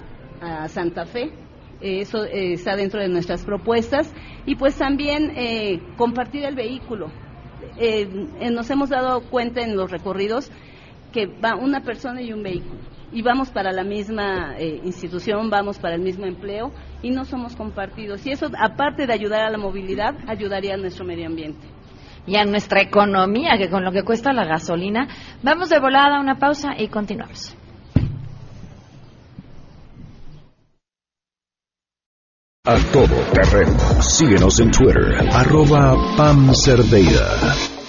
[0.69, 1.31] Santa Fe?
[1.83, 4.13] eso está dentro de nuestras propuestas.
[4.47, 5.33] Y pues también
[5.97, 7.11] compartir el vehículo.
[8.51, 10.51] nos hemos dado cuenta en los recorridos
[11.13, 15.79] que va una persona y un vehículo y vamos para la misma eh, institución, vamos
[15.79, 18.25] para el mismo empleo y no somos compartidos.
[18.27, 21.66] Y eso, aparte de ayudar a la movilidad, ayudaría a nuestro medio ambiente.
[22.27, 25.09] y a nuestra economía, que con lo que cuesta la gasolina.
[25.42, 27.57] Vamos de volada a una pausa y continuamos.
[32.66, 33.79] A todo terreno.
[34.03, 37.80] Síguenos en Twitter, arroba Pam Cerdeira.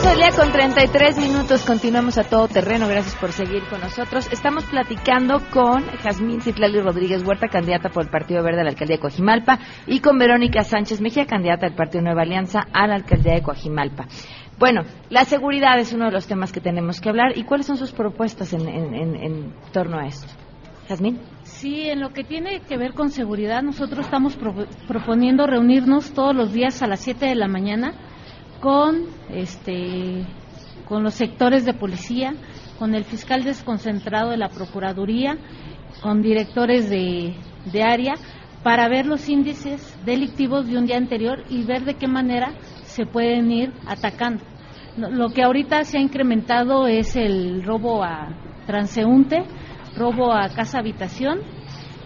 [0.00, 1.62] Dos del día con 33 minutos.
[1.66, 2.88] Continuamos a todo terreno.
[2.88, 4.32] Gracias por seguir con nosotros.
[4.32, 8.96] Estamos platicando con Jazmín Citlali Rodríguez Huerta, candidata por el Partido Verde a la alcaldía
[8.96, 13.34] de Coajimalpa, y con Verónica Sánchez Mejía, candidata del Partido Nueva Alianza a la alcaldía
[13.34, 14.06] de Coajimalpa.
[14.58, 17.36] Bueno, la seguridad es uno de los temas que tenemos que hablar.
[17.36, 20.32] ¿Y cuáles son sus propuestas en, en, en, en torno a esto?
[20.88, 21.20] Jazmín.
[21.42, 24.54] Sí, en lo que tiene que ver con seguridad, nosotros estamos pro
[24.88, 27.92] proponiendo reunirnos todos los días a las 7 de la mañana
[28.60, 30.26] con este
[30.86, 32.34] con los sectores de policía,
[32.78, 35.38] con el fiscal desconcentrado de la Procuraduría,
[36.02, 37.36] con directores de,
[37.72, 38.14] de área,
[38.64, 43.06] para ver los índices delictivos de un día anterior y ver de qué manera se
[43.06, 44.42] pueden ir atacando.
[44.96, 48.28] Lo que ahorita se ha incrementado es el robo a
[48.66, 49.44] transeúnte,
[49.96, 51.38] robo a casa habitación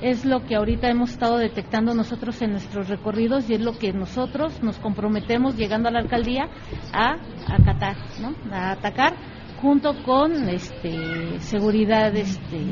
[0.04, 3.90] es lo que ahorita hemos estado detectando nosotros en nuestros recorridos y es lo que
[3.94, 6.50] nosotros nos comprometemos llegando a la alcaldía
[6.92, 7.16] a
[7.48, 8.34] acatar, ¿no?
[8.52, 9.14] a atacar
[9.62, 12.66] junto con este, seguridad este,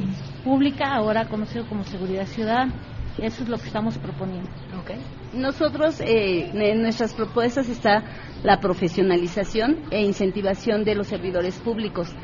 [0.45, 2.75] pública, ahora conocido como seguridad ciudadana.
[3.17, 4.51] Eso es lo que estamos proponiendo.
[4.83, 4.99] Okay.
[5.33, 8.05] Nosotros, eh, en nuestras propuestas está
[8.43, 12.15] la profesionalización e incentivación de los servidores públicos.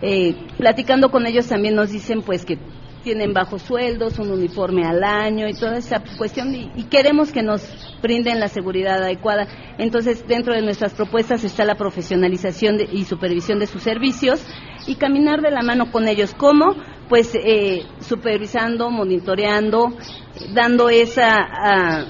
[0.00, 2.58] Eh, platicando con ellos también nos dicen pues que
[3.06, 7.62] tienen bajos sueldos, un uniforme al año y toda esa cuestión y, queremos que nos
[8.02, 9.46] brinden la seguridad adecuada.
[9.78, 14.44] Entonces, dentro de nuestras propuestas está la profesionalización de, y supervisión de sus servicios
[14.88, 16.34] y caminar de la mano con ellos.
[16.36, 16.74] ¿Cómo?
[17.08, 19.96] Pues eh, supervisando, monitoreando,
[20.52, 22.06] dando esa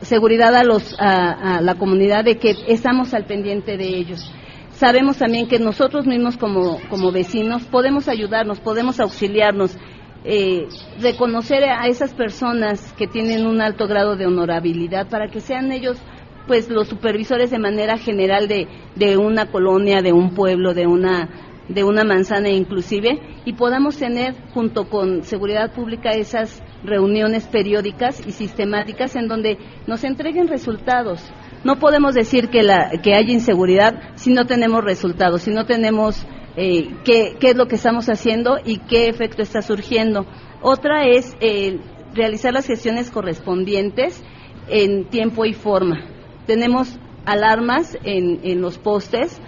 [0.00, 4.28] uh, seguridad a, los, a, a la comunidad de que estamos al pendiente de ellos
[4.74, 9.78] sabemos también que nosotros mismos como vecinos podemos ayudarnos, podemos auxiliarnos
[10.24, 10.68] eh,
[11.00, 15.98] reconocer a esas personas que tienen un alto grado de honorabilidad para que sean ellos
[16.46, 21.28] pues los supervisores de manera general de, una colonia, de un pueblo, de una
[21.68, 28.32] de una manzana inclusive y podamos tener junto con seguridad pública esas reuniones periódicas y
[28.32, 31.22] sistemáticas en donde nos entreguen resultados.
[31.64, 36.26] No podemos decir que, la, que hay inseguridad si no tenemos resultados, si no tenemos
[36.56, 40.26] eh, qué, qué, es lo que estamos haciendo y qué efecto está surgiendo.
[40.60, 41.80] Otra es eh,
[42.14, 44.22] realizar las gestiones correspondientes
[44.68, 46.04] en tiempo y forma.
[46.46, 49.40] Tenemos alarmas en, en los postes,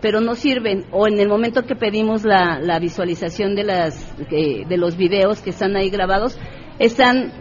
[0.00, 0.86] pero no sirven.
[0.92, 5.40] O en el momento que pedimos la, la visualización de, las, eh, de los videos
[5.40, 6.38] que están ahí grabados,
[6.78, 7.32] están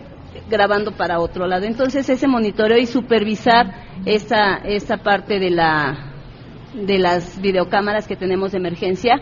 [0.49, 1.65] grabando para otro lado.
[1.65, 6.10] Entonces, ese monitoreo y supervisar esta, esta parte de la,
[6.73, 9.15] de las videocámaras que tenemos de emergencia,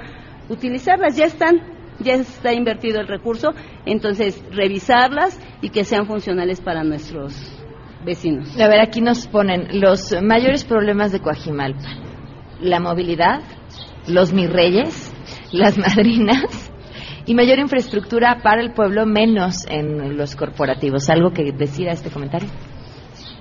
[0.49, 1.61] utilizarlas, ya están,
[1.99, 3.49] ya está invertido el recurso,
[3.85, 7.33] entonces revisarlas y que sean funcionales para nuestros
[8.05, 8.59] vecinos.
[8.59, 11.89] A ver, aquí nos ponen los mayores problemas de Coajimalpa,
[12.61, 13.41] la movilidad,
[14.07, 15.13] los mirreyes,
[15.51, 16.71] las madrinas
[17.25, 21.09] y mayor infraestructura para el pueblo, menos en los corporativos.
[21.09, 22.49] ¿Algo que decir a este comentario?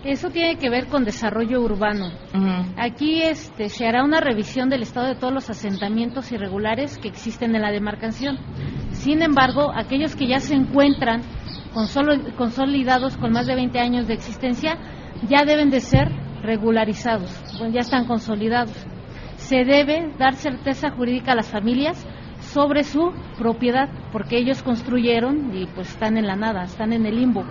[0.05, 2.07] Eso tiene que ver con desarrollo urbano.
[2.33, 2.75] Uh -huh.
[2.77, 7.55] Aquí este, se hará una revisión del estado de todos los asentamientos irregulares que existen
[7.57, 8.39] en la demarcación.
[8.93, 11.23] Sin embargo, aquellos que ya se encuentran
[12.37, 14.79] consolidados con más de 20 años de existencia
[15.29, 16.09] ya deben de ser
[16.43, 17.31] regularizados,
[17.73, 18.87] ya están consolidados.
[19.37, 22.07] Se debe dar certeza jurídica a las familias
[22.41, 27.17] sobre su propiedad, porque ellos construyeron y pues están en la nada, están en el
[27.17, 27.45] limbo.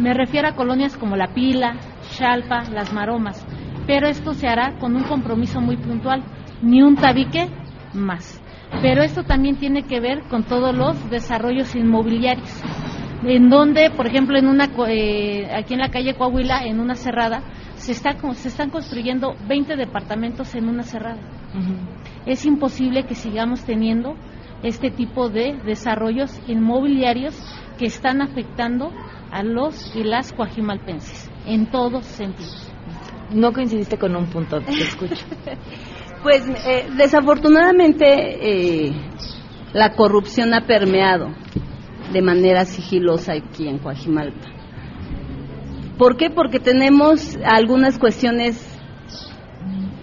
[0.00, 1.76] Me refiero a colonias como La Pila,
[2.12, 3.46] Chalpa, Las Maromas,
[3.86, 6.22] pero esto se hará con un compromiso muy puntual,
[6.62, 7.50] ni un tabique
[7.92, 8.42] más.
[8.80, 12.48] Pero esto también tiene que ver con todos los desarrollos inmobiliarios,
[13.24, 17.42] en donde, por ejemplo, en una, eh, aquí en la calle Coahuila, en una cerrada,
[17.74, 21.20] se, está, se están construyendo 20 departamentos en una cerrada.
[21.54, 21.76] Uh -huh.
[22.24, 24.16] Es imposible que sigamos teniendo
[24.62, 27.34] este tipo de desarrollos inmobiliarios
[27.80, 28.92] que están afectando
[29.32, 32.70] a los y las cuajimalpenses, en todos sentidos.
[33.32, 35.24] No coincidiste con un punto, te escucho.
[36.22, 38.92] pues eh, desafortunadamente eh,
[39.72, 41.28] la corrupción ha permeado
[42.12, 44.46] de manera sigilosa aquí en Coajimalpa.
[45.96, 46.28] ¿Por qué?
[46.28, 48.78] Porque tenemos algunas cuestiones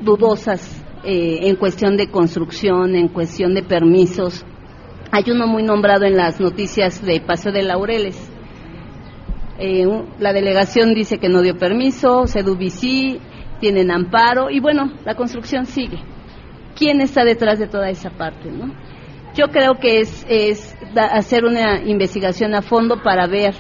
[0.02, 4.44] dudosas eh, en cuestión de construcción, en cuestión de permisos.
[5.12, 8.18] Hay uno muy nombrado en las noticias de Paseo de Laureles.
[9.58, 9.86] Eh,
[10.20, 13.20] la delegación dice que no dio permiso, CEDUBICI,
[13.60, 15.98] tienen amparo y bueno, la construcción sigue.
[16.76, 18.52] ¿Quién está detrás de toda esa parte?
[18.52, 18.74] ¿no?
[19.34, 23.56] Yo creo que es, es hacer una investigación a fondo para ver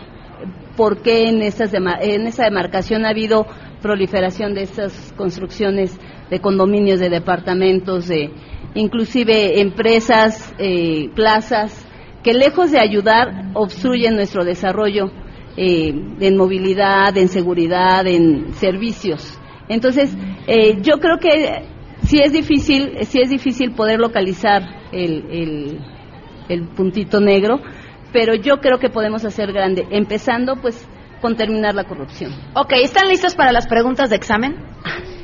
[0.76, 3.48] por qué en, estas en esa demarcación ha habido
[3.82, 5.98] proliferación de estas construcciones
[6.30, 8.32] de condominios, de departamentos, de
[8.78, 11.86] inclusive empresas, eh, plazas,
[12.24, 15.12] que lejos de ayudar obstruyen nuestro desarrollo
[15.56, 19.40] eh, en movilidad, en seguridad, en servicios.
[19.68, 20.16] Entonces,
[20.48, 21.64] eh, yo creo que
[22.04, 25.80] sí es difícil, sí es difícil poder localizar el,
[26.48, 27.60] el puntito negro,
[28.14, 30.88] pero yo creo que podemos hacer grande, empezando pues
[31.22, 32.32] con terminar la corrupción.
[32.54, 34.56] Ok, ¿están listos para las preguntas de examen?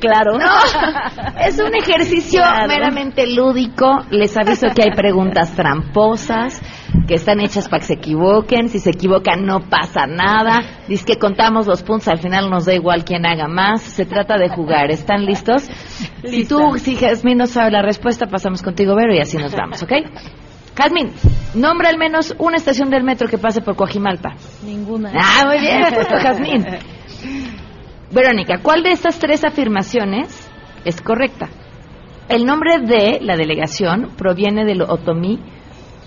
[0.00, 0.38] Claro.
[0.38, 4.04] No, es un ejercicio meramente lúdico.
[4.10, 6.60] Les aviso que hay preguntas tramposas,
[7.06, 8.68] que están hechas para que se equivoquen.
[8.68, 10.62] Si se equivocan no pasa nada.
[10.88, 13.82] Dice que contamos los puntos, al final nos da igual quién haga más.
[13.82, 14.90] Se trata de jugar.
[14.90, 15.62] ¿Están listos?
[16.24, 19.82] Si tú, si Jasmine no sabe la respuesta, pasamos contigo, Vero, y así nos vamos,
[19.82, 19.92] ¿ok?
[20.76, 21.12] Jazmín,
[21.54, 24.34] nombra al menos una estación del metro que pase por Coajimalpa.
[24.64, 25.12] Ninguna.
[25.14, 25.82] Ah, muy bien,
[26.22, 26.64] Jazmín.
[28.12, 30.50] Verónica, ¿cuál de estas tres afirmaciones
[30.84, 31.48] es correcta?
[32.28, 35.40] El nombre de la delegación proviene del otomí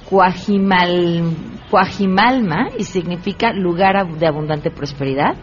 [0.09, 1.23] Cuajimal,
[1.69, 5.35] Cuajimalma y significa lugar de abundante prosperidad.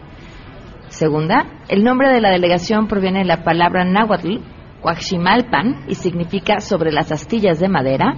[0.87, 4.39] Segunda, el nombre de la delegación proviene de la palabra náhuatl,
[4.81, 8.15] Cuajimalpan, y significa sobre las astillas de madera.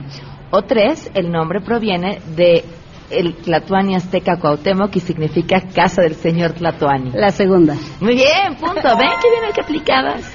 [0.52, 2.64] O tres, el nombre proviene de
[3.10, 7.12] el Tlatuani Azteca Cuauhtémoc y significa casa del señor Tlatuani.
[7.14, 7.76] La segunda.
[8.02, 8.82] Muy bien, punto.
[8.98, 10.34] ¿Ven qué bien que aplicabas?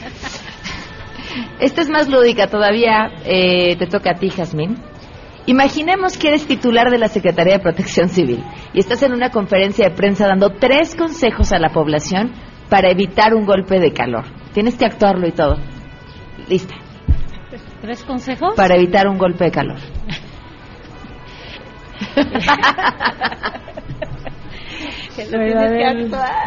[1.61, 3.11] Esta es más lúdica todavía.
[3.25, 4.77] Eh, te toca a ti, Jazmín.
[5.47, 9.89] Imaginemos que eres titular de la Secretaría de Protección Civil y estás en una conferencia
[9.89, 12.33] de prensa dando tres consejos a la población
[12.69, 14.25] para evitar un golpe de calor.
[14.55, 15.57] Tienes que actuarlo y todo.
[16.49, 16.75] Lista.
[17.83, 18.55] ¿Tres consejos?
[18.55, 19.77] Para evitar un golpe de calor.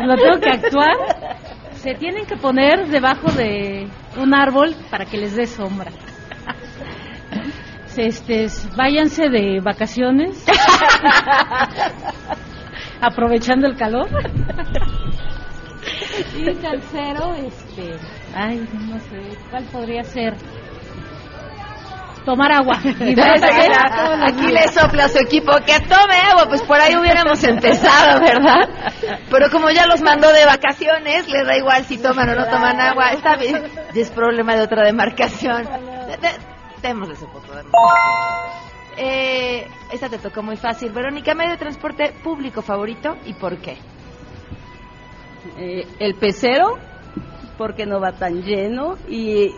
[0.05, 0.95] lo, tengo que actuar.
[1.73, 5.91] Se tienen que poner debajo de un árbol para que les dé sombra.
[7.97, 10.45] Este, váyanse de vacaciones,
[13.01, 14.09] aprovechando el calor.
[16.37, 17.95] Y tercero, este,
[18.35, 20.33] ay, no sé, ¿cuál podría ser?
[22.25, 22.77] Tomar agua.
[22.83, 28.69] Aquí le sopla a su equipo que tome agua, pues por ahí hubiéramos empezado, ¿verdad?
[29.29, 32.81] Pero como ya los mandó de vacaciones, le da igual si toman o no toman
[32.81, 33.11] agua.
[33.11, 35.69] Está bien, es problema de otra demarcación.
[36.81, 37.63] Démosle su poco de
[38.97, 40.91] eh, esta te tocó muy fácil.
[40.91, 43.77] Verónica, medio de transporte público favorito y por qué?
[45.57, 46.77] Eh, el pecero,
[47.57, 49.51] porque no va tan lleno, y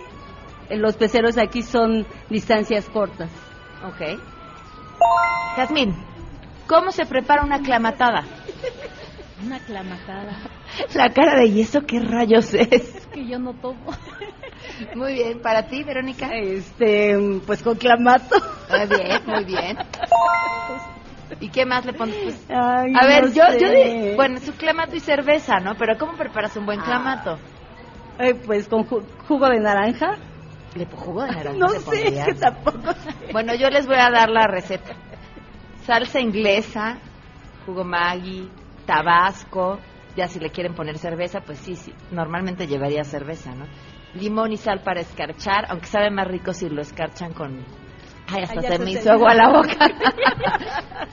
[0.69, 3.29] los peceros aquí son distancias cortas.
[3.83, 4.19] Ok.
[5.55, 5.95] Jazmín,
[6.67, 8.23] ¿cómo se prepara una clamatada?
[9.45, 10.35] Una clamatada.
[10.95, 12.71] La cara de ¿y eso qué rayos es?
[12.71, 13.91] Es que yo no tomo.
[14.95, 16.29] Muy bien, para ti, Verónica.
[16.33, 18.35] Este, pues con clamato.
[18.69, 19.77] Muy bien, muy bien.
[21.39, 22.15] ¿Y qué más le pones?
[22.15, 25.75] Pues, a ver, yo, yo bueno, su clamato y cerveza, ¿no?
[25.75, 27.37] Pero ¿cómo preparas un buen clamato?
[28.19, 30.15] Eh, pues con jugo de naranja,
[30.75, 31.53] ¿Le jugo de naranja?
[31.57, 32.93] No sé, que tampoco
[33.31, 34.95] Bueno, yo les voy a dar la receta.
[35.85, 36.97] Salsa inglesa,
[37.65, 38.49] jugo Maggi,
[38.85, 39.79] tabasco.
[40.15, 41.93] Ya si le quieren poner cerveza, pues sí, sí.
[42.11, 43.65] Normalmente llevaría cerveza, ¿no?
[44.15, 47.63] Limón y sal para escarchar, aunque sabe más rico si lo escarchan con...
[48.27, 49.77] Ay, hasta se me hizo agua la boca.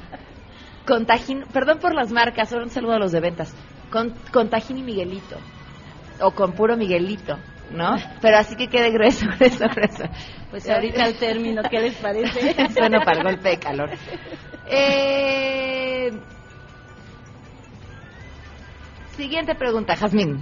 [0.87, 3.55] con tajín, perdón por las marcas, solo un saludo a los de ventas.
[3.91, 5.37] Con, con tajín y Miguelito.
[6.21, 7.37] O con puro Miguelito.
[7.71, 7.97] ¿No?
[8.21, 10.05] Pero así que quede grueso, grueso, grueso.
[10.51, 12.55] Pues ahorita el término, ¿qué les parece?
[12.79, 13.91] bueno, para el golpe de calor.
[14.67, 16.11] Eh...
[19.17, 20.41] Siguiente pregunta, Jazmín.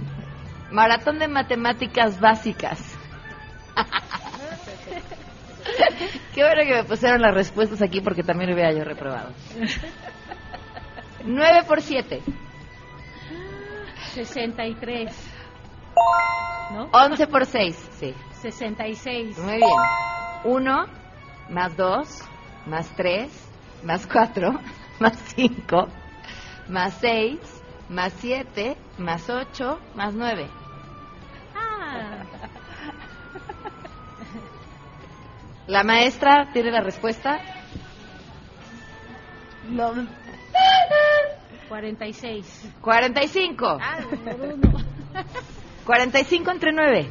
[0.71, 2.79] Maratón de matemáticas básicas.
[6.33, 9.31] Qué bueno que me pusieron las respuestas aquí porque también lo hubiera yo reprobado.
[11.23, 12.21] 9 por 7.
[14.13, 15.32] 63.
[16.73, 16.89] ¿No?
[16.91, 18.13] 11 por 6, sí.
[18.41, 19.37] 66.
[19.37, 19.69] Muy bien.
[20.43, 20.85] 1
[21.49, 22.21] más 2
[22.65, 23.29] más 3
[23.83, 24.59] más 4
[24.99, 25.87] más 5
[26.67, 27.39] más 6
[27.89, 30.49] más 7 más 8 más 9.
[31.55, 32.23] Ah,
[35.67, 37.39] La maestra tiene la respuesta.
[39.69, 39.93] No.
[41.69, 42.71] 46.
[42.81, 43.77] 45.
[43.81, 44.83] Ah, por uno.
[45.85, 47.09] 45 entre 9.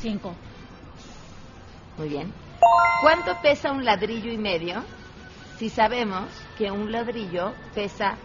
[0.00, 0.34] 5.
[1.98, 2.32] Muy bien.
[3.00, 4.82] ¿Cuánto pesa un ladrillo y medio?
[5.58, 6.26] Si sabemos
[6.58, 8.16] que un ladrillo pesa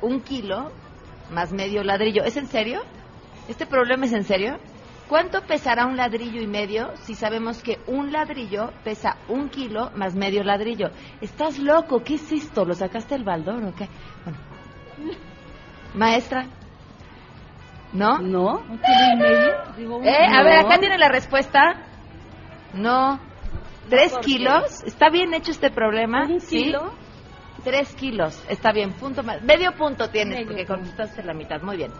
[0.00, 0.72] un kilo
[1.30, 2.24] más medio ladrillo.
[2.24, 2.82] ¿Es en serio?
[3.48, 4.58] ¿Este problema es en serio?
[5.08, 10.14] ¿Cuánto pesará un ladrillo y medio si sabemos que un ladrillo pesa un kilo más
[10.14, 10.90] medio ladrillo?
[11.20, 12.02] ¿Estás loco?
[12.02, 12.64] ¿Qué es esto?
[12.64, 13.88] ¿Lo sacaste del baldón o qué?
[14.24, 14.38] Bueno.
[15.94, 16.46] Maestra.
[17.92, 18.18] ¿No?
[18.18, 18.60] No.
[20.04, 21.74] Eh, a ver, acá tiene la respuesta.
[22.74, 23.18] No.
[23.88, 24.82] ¿Tres kilos?
[24.84, 26.26] ¿Está bien hecho este problema?
[26.26, 26.64] ¿Un ¿Sí?
[26.64, 26.92] kilo?
[27.64, 28.44] Tres kilos.
[28.48, 28.92] Está bien.
[28.92, 29.42] Punto más.
[29.42, 31.62] Medio punto tienes porque contestaste la mitad.
[31.62, 31.90] Muy bien.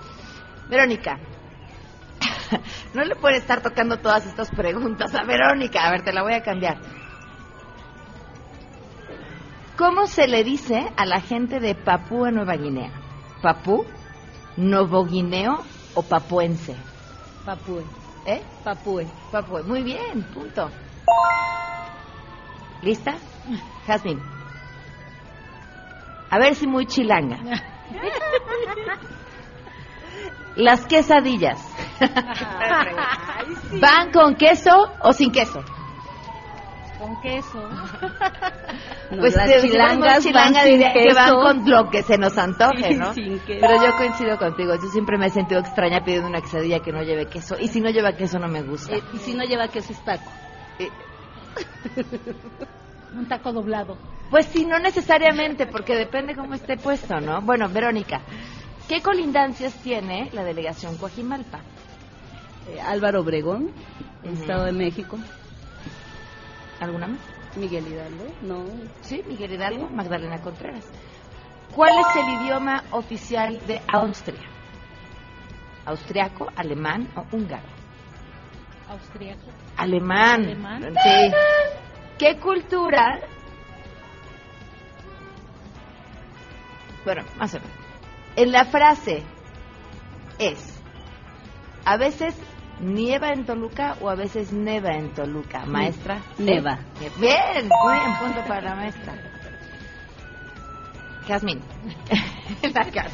[0.69, 1.19] Verónica.
[2.95, 5.87] no le puede estar tocando todas estas preguntas a Verónica.
[5.87, 6.77] A ver, te la voy a cambiar.
[9.79, 12.91] ¿Cómo se le dice a la gente de Papúa Nueva Guinea?
[13.41, 13.87] ¿Papú?
[14.57, 15.65] ¿Novoguineo
[15.99, 16.77] o papuense?
[17.45, 17.83] Papúe.
[18.25, 18.41] ¿Eh?
[18.63, 19.05] Papúe.
[19.33, 19.65] Papúe.
[19.65, 20.71] Muy bien, punto.
[22.83, 23.17] ¿Lista?
[23.85, 24.23] Jasmine.
[26.31, 27.39] A ver si muy chilanga.
[30.55, 31.59] Las quesadillas.
[33.81, 35.65] ¿Van con queso o sin queso?
[36.99, 37.59] Con queso.
[39.11, 43.15] No, pues las chilangas chilanga van sin van con lo que se nos antoje, ¿no?
[43.15, 43.61] sin queso.
[43.67, 47.03] Pero yo coincido contigo, yo siempre me he sentido extraña pidiendo una quesadilla que no
[47.03, 47.57] lleve queso.
[47.59, 48.95] Y si no lleva queso no me gusta.
[48.95, 50.31] Eh, y si no lleva queso es taco.
[50.79, 50.91] Eh,
[53.17, 53.97] Un taco doblado.
[54.31, 57.41] Pues sí, no necesariamente, porque depende cómo esté puesto, ¿no?
[57.41, 58.21] Bueno, Verónica,
[58.87, 61.61] ¿qué colindancias tiene la delegación Coajimalpa?
[62.69, 63.71] Eh, Álvaro Obregón.
[64.23, 65.17] Estado de México.
[66.81, 67.21] ¿Alguna más?
[67.57, 68.65] Miguel Hidalgo, no.
[69.01, 70.85] Sí, Miguel Hidalgo, Magdalena Contreras.
[71.75, 74.49] ¿Cuál es el idioma oficial de Austria?
[75.85, 77.67] ¿Austriaco, alemán o húngaro?
[78.89, 79.51] Austriaco.
[79.77, 80.45] Alemán.
[80.45, 80.83] Alemán.
[81.03, 81.33] Sí.
[82.19, 83.21] ¿Qué cultura?
[87.05, 87.73] Bueno, más o menos.
[88.37, 89.23] En la frase
[90.39, 90.81] es,
[91.85, 92.35] a veces
[92.81, 95.65] nieva en Toluca o a veces neva en Toluca.
[95.67, 96.21] Maestra.
[96.39, 96.79] Neva.
[97.19, 99.15] Bien, muy bien, punto para la maestra.
[101.27, 101.61] Jazmín.
[102.75, 103.11] la cara.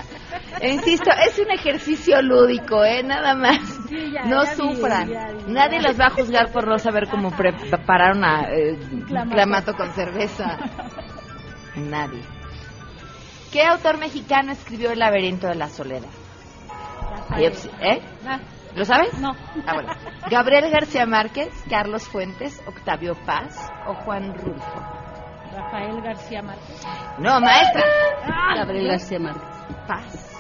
[0.61, 3.03] E insisto, es un ejercicio lúdico, ¿eh?
[3.03, 3.59] Nada más.
[3.89, 5.09] Sí, ya, no ya vi, sufran.
[5.09, 9.31] ya Nadie los va a juzgar por no saber cómo preparar una, eh, un Clamato.
[9.35, 10.59] clamato con cerveza.
[11.77, 12.23] Nadie.
[13.53, 16.09] ¿Qué autor mexicano escribió El laberinto de la soledad?
[17.81, 18.01] ¿Eh?
[18.75, 19.19] Ah, ¿Lo sabes?
[19.21, 19.35] no.
[19.67, 19.93] Ah, bueno.
[20.31, 24.83] Gabriel García Márquez, Carlos Fuentes, Octavio Paz o Juan Rulfo.
[25.53, 26.85] Rafael García Márquez.
[27.19, 27.83] No, maestra.
[28.57, 29.49] Gabriel García Márquez.
[29.87, 30.31] Paz.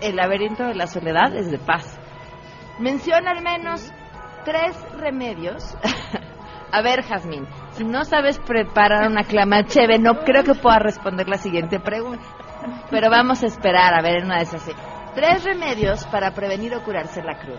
[0.00, 1.98] El laberinto de la soledad es de paz.
[2.78, 3.92] Menciona al menos
[4.44, 5.76] tres remedios.
[6.70, 11.38] A ver, Jazmín, si no sabes preparar una clamacheve, no creo que pueda responder la
[11.38, 12.22] siguiente pregunta.
[12.90, 14.68] Pero vamos a esperar a ver en una de esas.
[15.18, 17.58] Tres remedios para prevenir o curarse la cruda.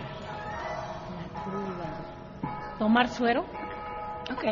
[2.77, 3.43] Tomar suero.
[4.31, 4.45] Ok.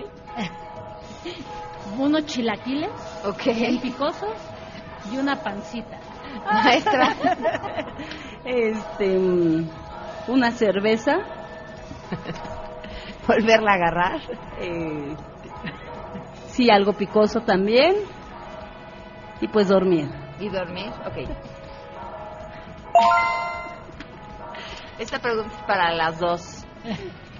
[1.97, 2.91] Unos chilaquiles.
[3.23, 3.45] Ok.
[3.55, 4.33] Bien picosos.
[5.09, 5.97] Y una pancita.
[6.51, 7.15] Maestra.
[8.43, 9.17] Este,
[10.27, 11.13] una cerveza.
[13.27, 14.19] Volverla a agarrar.
[14.59, 15.15] eh,
[16.49, 17.95] sí, algo picoso también.
[19.39, 20.09] Y pues dormir.
[20.41, 20.91] ¿Y dormir?
[21.05, 21.56] Ok.
[24.99, 26.65] Esta pregunta es para las dos.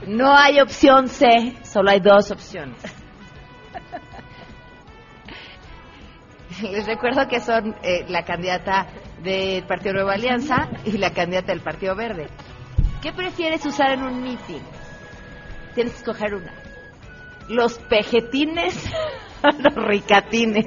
[0.05, 2.81] No hay opción C, solo hay dos opciones.
[6.61, 8.87] Les recuerdo que son eh, la candidata
[9.21, 12.27] del Partido Nueva Alianza y la candidata del Partido Verde.
[13.01, 14.61] ¿Qué prefieres usar en un meeting?
[15.75, 16.53] Tienes que escoger una.
[17.47, 18.75] ¿Los pejetines
[19.43, 20.65] o los ricatines?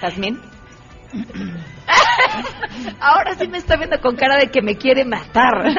[0.00, 0.40] Jazmín.
[3.00, 5.64] Ahora sí me está viendo con cara de que me quiere matar.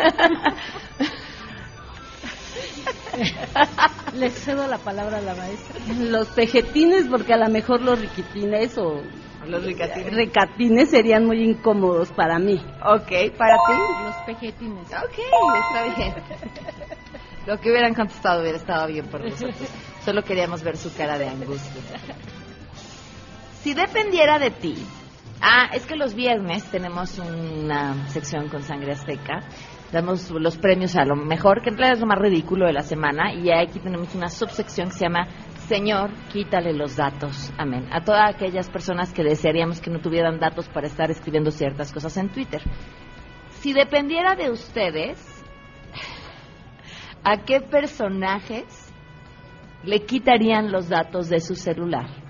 [4.13, 5.75] Le cedo la palabra a la maestra.
[5.99, 9.01] Los pejetines, porque a lo mejor los riquitines o
[9.45, 10.13] Los ricatines.
[10.13, 12.55] recatines serían muy incómodos para mí.
[12.83, 13.73] Ok, ¿para ti?
[14.05, 14.87] Los pejetines.
[14.87, 15.19] Ok,
[15.69, 16.13] está bien.
[17.45, 19.55] Lo que hubieran contestado hubiera estado bien por nosotros.
[20.03, 21.81] Solo queríamos ver su cara de angustia.
[23.65, 24.75] Si dependiera de ti,
[25.41, 29.39] ah, es que los viernes tenemos una sección con Sangre Azteca,
[29.91, 32.83] damos los premios a lo mejor, que en realidad es lo más ridículo de la
[32.83, 35.29] semana, y aquí tenemos una subsección que se llama
[35.67, 37.51] Señor, quítale los datos.
[37.57, 37.87] Amén.
[37.91, 42.15] A todas aquellas personas que desearíamos que no tuvieran datos para estar escribiendo ciertas cosas
[42.17, 42.61] en Twitter.
[43.61, 45.43] Si dependiera de ustedes,
[47.23, 48.93] ¿a qué personajes
[49.81, 52.24] le quitarían los datos de su celular?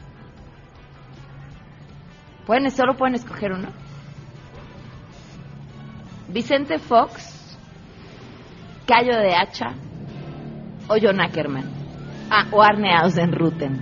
[2.46, 3.70] ¿Pueden, solo pueden escoger uno.
[6.28, 7.58] Vicente Fox,
[8.86, 9.74] Cayo de Hacha
[10.88, 11.66] o John Ackerman.
[12.30, 13.82] Ah, o Arne Ausenruten.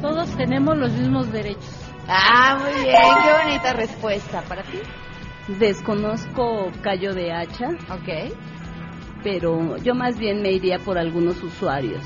[0.00, 1.78] Todos tenemos los mismos derechos.
[2.08, 4.42] Ah, muy bien, qué bonita respuesta.
[4.42, 4.78] ¿Para ti?
[5.58, 7.68] Desconozco Cayo de Hacha.
[7.90, 8.32] Ok.
[9.22, 12.02] Pero yo más bien me iría por algunos usuarios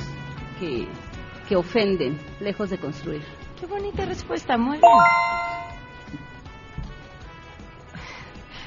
[0.60, 0.86] que,
[1.48, 3.22] que ofenden, lejos de construir.
[3.58, 4.92] Qué bonita respuesta, muy bien.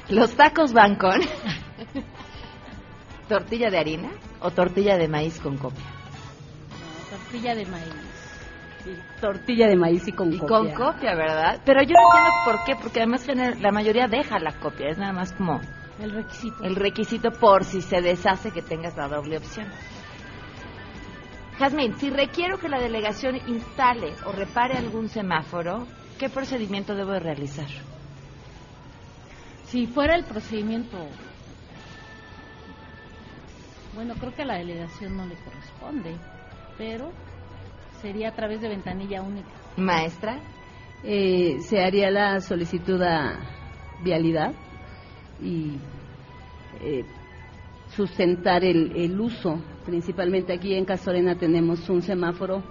[0.10, 1.20] Los tacos van con
[3.28, 4.10] tortilla de harina
[4.42, 5.84] o tortilla de maíz con copia.
[5.84, 7.94] No, tortilla de maíz.
[8.84, 10.48] Sí, tortilla de maíz y con y copia.
[10.48, 11.62] con copia, ¿verdad?
[11.66, 13.28] Pero yo no entiendo por qué, porque además
[13.60, 15.60] la mayoría deja la copia, es nada más como
[16.00, 16.64] El requisito.
[16.64, 19.68] el requisito por si se deshace que tengas la doble opción.
[21.60, 25.86] Jazmín, si requiero que la delegación instale o repare algún semáforo,
[26.18, 27.68] ¿qué procedimiento debo de realizar?
[29.66, 30.98] Si fuera el procedimiento,
[33.94, 36.16] bueno, creo que a la delegación no le corresponde,
[36.78, 37.12] pero
[38.02, 39.50] sería a través de ventanilla única.
[39.76, 40.40] Maestra,
[41.02, 43.40] Eh, se haría la solicitud a
[44.04, 44.52] vialidad
[45.42, 45.78] y
[46.82, 47.06] eh,
[47.96, 49.60] sustentar el, el uso.
[49.86, 52.62] Principalmente aquí en Castorena tenemos un semáforo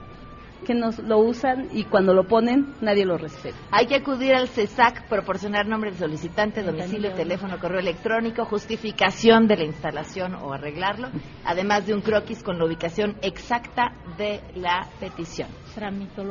[0.66, 3.56] que nos lo usan y cuando lo ponen nadie lo respeta.
[3.70, 9.56] hay que acudir al CESAC, proporcionar nombre del solicitante, domicilio, teléfono, correo electrónico, justificación de
[9.56, 11.08] la instalación o arreglarlo,
[11.44, 15.48] además de un croquis con la ubicación exacta de la petición.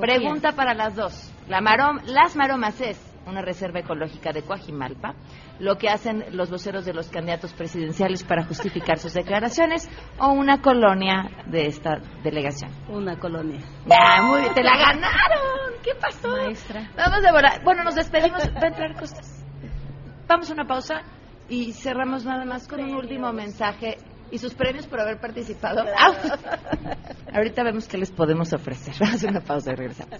[0.02, 1.32] Pregunta para las dos.
[1.48, 5.16] La marom- las Maromas es una reserva ecológica de Coajimalpa,
[5.60, 10.62] lo que hacen los voceros de los candidatos presidenciales para justificar sus declaraciones, o una
[10.62, 12.72] colonia de esta delegación.
[12.90, 13.60] Una colonia.
[13.86, 15.74] Ya, muy bien, te la ganaron.
[15.84, 16.30] ¿Qué pasó?
[16.30, 16.92] Maestra.
[16.96, 17.64] Vamos a volar.
[17.64, 18.42] Bueno, nos despedimos.
[18.56, 19.46] Va a entrar cosas.
[20.28, 21.02] Vamos a una pausa
[21.50, 23.98] y cerramos nada más con un último mensaje
[24.32, 25.82] y sus premios por haber participado.
[25.82, 26.14] ¡Au!
[27.34, 28.96] Ahorita vemos qué les podemos ofrecer.
[29.00, 30.20] Vamos a una pausa y regresamos.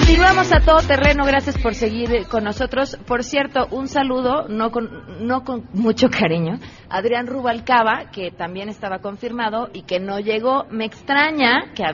[0.00, 2.96] Continuamos a todo terreno, gracias por seguir con nosotros.
[3.06, 9.00] Por cierto, un saludo, no con, no con mucho cariño, Adrián Rubalcaba, que también estaba
[9.00, 10.64] confirmado y que no llegó.
[10.70, 11.84] Me extraña que,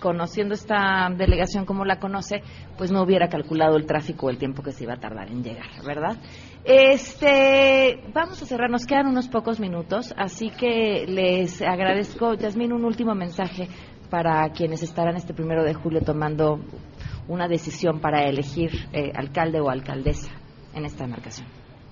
[0.00, 2.42] conociendo esta delegación como la conoce,
[2.78, 5.44] pues no hubiera calculado el tráfico o el tiempo que se iba a tardar en
[5.44, 6.16] llegar, ¿verdad?
[6.64, 12.86] Este, vamos a cerrar, nos quedan unos pocos minutos, así que les agradezco, Yasmín, un
[12.86, 13.68] último mensaje
[14.08, 16.58] para quienes estarán este primero de julio tomando
[17.30, 20.32] una decisión para elegir eh, alcalde o alcaldesa
[20.74, 21.46] en esta demarcación.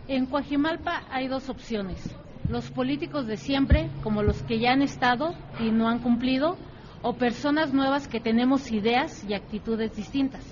[0.09, 2.13] En Coajimalpa hay dos opciones.
[2.49, 6.57] Los políticos de siempre, como los que ya han estado y no han cumplido,
[7.03, 10.43] o personas nuevas que tenemos ideas y actitudes distintas.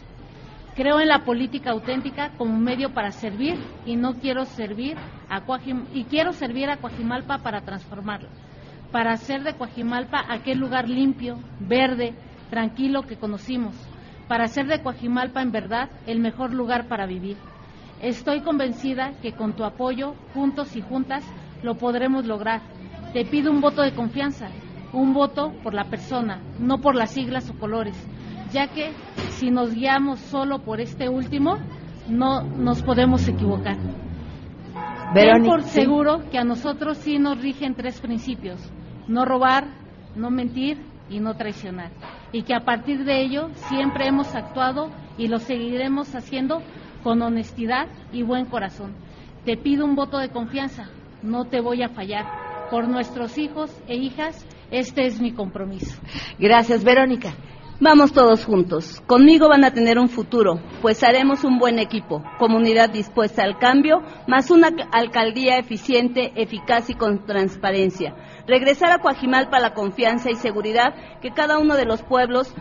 [0.77, 3.57] Creo en la política auténtica como medio para servir
[3.87, 4.97] y no quiero servir
[5.29, 8.29] a Coajim- y quiero servir a Coajimalpa para transformarlo,
[8.93, 12.15] para hacer de Coajimalpa aquel lugar limpio, verde,
[12.51, 13.75] tranquilo que conocimos,
[14.29, 17.37] para hacer de Coajimalpa en verdad el mejor lugar para vivir.
[18.01, 21.25] Estoy convencida que con tu apoyo, juntos y juntas,
[21.63, 22.61] lo podremos lograr.
[23.13, 24.49] Te pido un voto de confianza,
[24.93, 27.97] un voto por la persona, no por las siglas o colores,
[28.53, 28.93] ya que
[29.31, 31.57] si nos guiamos solo por este último,
[32.09, 33.77] no nos podemos equivocar.
[35.15, 38.61] Ten por seguro que a nosotros sí nos rigen tres principios,
[39.09, 39.67] no robar,
[40.15, 41.91] no mentir y no traicionar.
[42.33, 46.63] Y que a partir de ello siempre hemos actuado y lo seguiremos haciendo
[47.03, 48.95] con honestidad y buen corazón.
[49.45, 50.89] Te pido un voto de confianza,
[51.23, 52.25] no te voy a fallar.
[52.71, 55.97] Por nuestros hijos e hijas, este es mi compromiso.
[56.39, 57.33] Gracias, Verónica.
[57.79, 59.03] Vamos todos juntos.
[59.07, 64.01] Conmigo van a tener un futuro, pues haremos un buen equipo, comunidad dispuesta al cambio,
[64.27, 68.17] más una alcaldía eficiente, eficaz y con transparencia.
[68.47, 72.55] Regresar a Coajimalpa la confianza y seguridad que cada uno de los pueblos